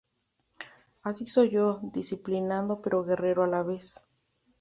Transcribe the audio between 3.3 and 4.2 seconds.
a la vez".